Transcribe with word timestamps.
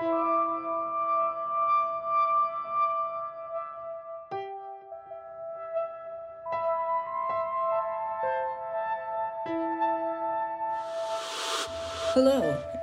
Hello, 0.00 0.14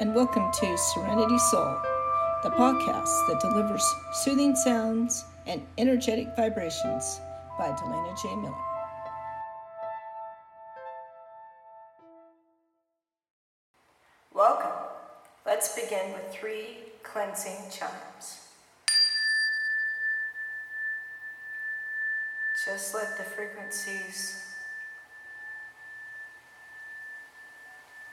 and 0.00 0.12
welcome 0.12 0.50
to 0.52 0.76
Serenity 0.76 1.38
Soul, 1.38 1.80
the 2.42 2.50
podcast 2.50 3.28
that 3.28 3.38
delivers 3.40 3.84
soothing 4.14 4.56
sounds 4.56 5.24
and 5.46 5.64
energetic 5.78 6.34
vibrations 6.34 7.20
by 7.56 7.68
Delana 7.68 8.20
J. 8.20 8.34
Miller. 8.34 8.52
Welcome. 14.32 14.72
Let's 15.46 15.80
begin 15.80 16.12
with 16.12 16.32
three 16.32 16.78
cleansing 17.14 17.70
chimes. 17.70 18.40
Just 22.64 22.92
let 22.92 23.16
the 23.16 23.22
frequencies 23.22 24.56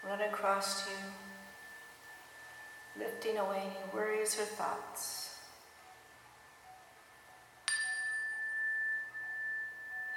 run 0.08 0.22
across 0.22 0.88
you, 0.88 0.98
lifting 3.04 3.40
away 3.40 3.64
any 3.66 3.91
worries 3.91 4.40
or 4.40 4.46
thoughts, 4.46 5.34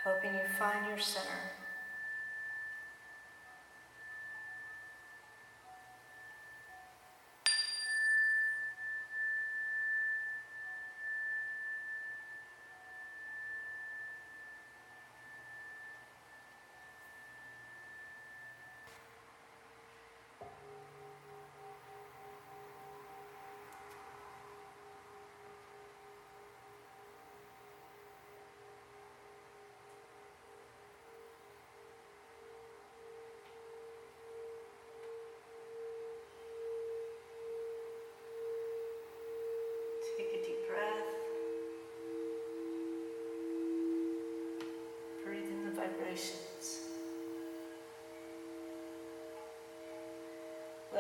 helping 0.03 0.35
you 0.35 0.45
find 0.59 0.87
your 0.87 0.99
center. 0.99 1.41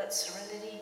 Let 0.04 0.12
serenity 0.12 0.73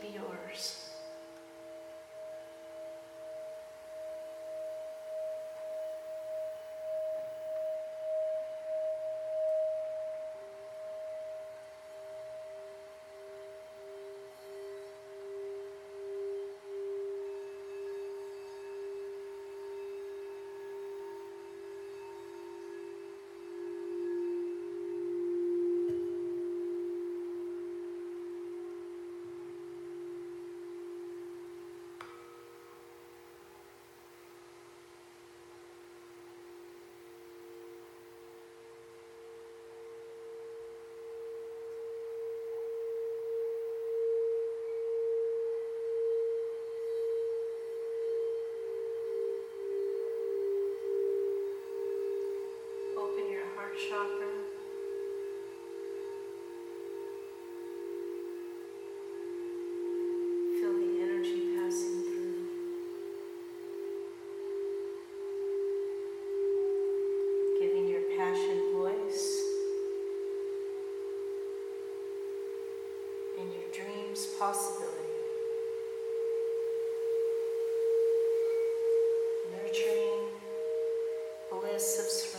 bliss 81.82 82.31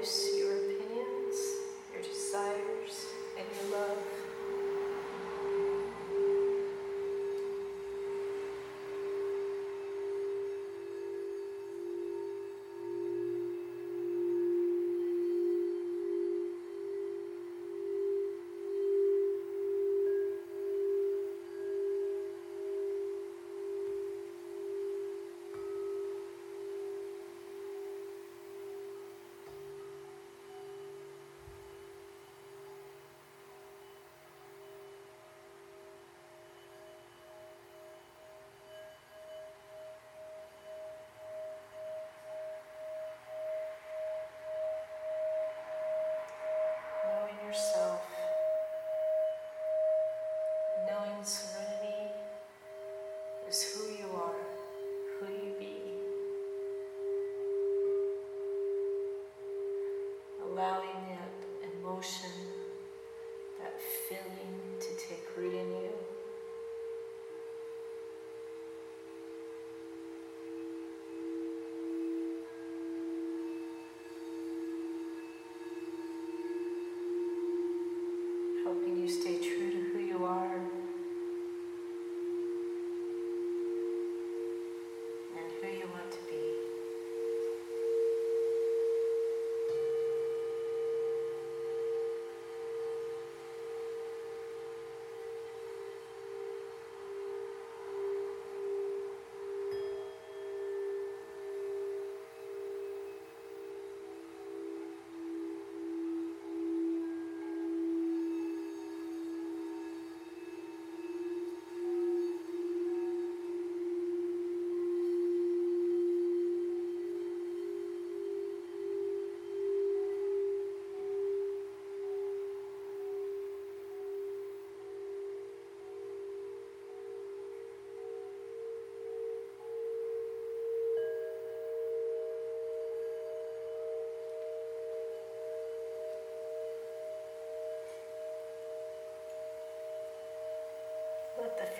Deus. 0.00 0.29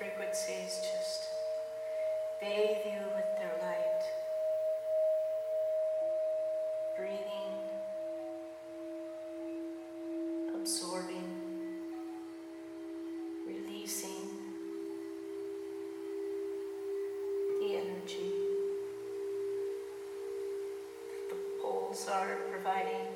Frequencies 0.00 0.80
just 0.80 1.24
bathe 2.40 2.84
you 2.86 3.02
with 3.14 3.30
their 3.36 3.52
light. 3.60 4.02
Breathing, 6.96 7.54
absorbing, 10.54 11.30
releasing 13.46 14.28
the 17.60 17.76
energy. 17.76 18.32
The 21.28 21.36
poles 21.60 22.08
are 22.10 22.36
providing, 22.50 23.09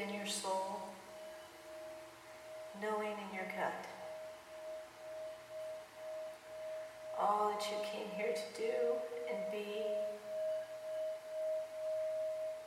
In 0.00 0.14
your 0.14 0.26
soul, 0.26 0.78
knowing 2.80 3.10
in 3.10 3.34
your 3.34 3.46
gut 3.46 3.84
all 7.18 7.50
that 7.50 7.66
you 7.68 7.76
came 7.82 8.06
here 8.16 8.32
to 8.32 8.62
do 8.62 8.72
and 9.28 9.38
be 9.50 9.82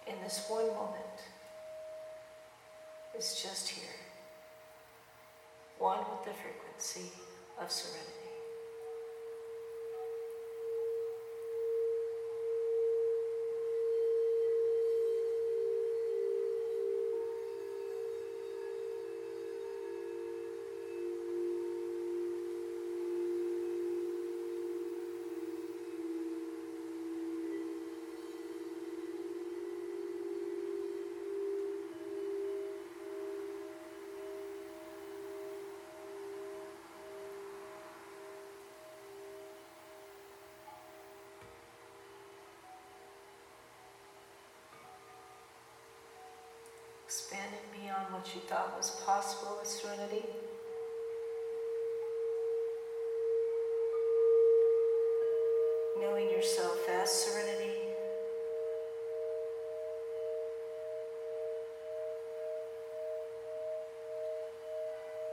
in 0.07 0.21
this 0.21 0.45
one 0.49 0.67
moment 0.67 1.19
is 3.17 3.41
just 3.41 3.69
here, 3.69 3.95
one 5.79 5.99
with 5.99 6.25
the 6.25 6.33
frequency 6.33 7.13
of 7.61 7.71
serenity. 7.71 8.20
Expanding 47.11 47.59
beyond 47.77 48.13
what 48.13 48.33
you 48.33 48.39
thought 48.47 48.73
was 48.77 48.91
possible 49.05 49.57
with 49.59 49.67
serenity. 49.67 50.23
Knowing 55.99 56.29
yourself 56.29 56.77
as 56.89 57.11
serenity. 57.11 57.81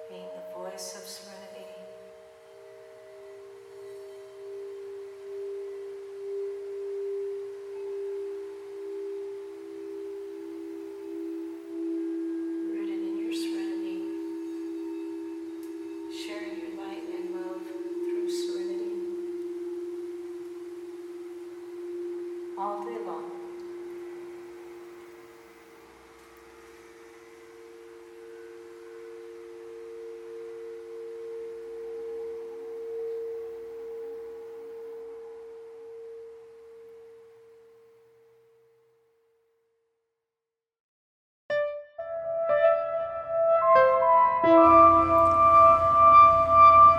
Being 0.08 0.22
the 0.34 0.58
voice 0.58 0.96
of 0.96 1.08
serenity. 1.08 1.47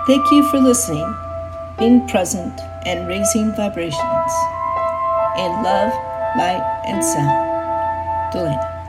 Thank 0.06 0.30
you 0.32 0.42
for 0.50 0.58
listening, 0.58 1.14
being 1.78 2.08
present, 2.08 2.58
and 2.86 3.06
raising 3.06 3.54
vibrations 3.54 4.32
in 5.36 5.62
love, 5.62 5.92
light, 6.36 6.82
and 6.86 7.04
sound. 7.04 8.32
Delana. 8.32 8.79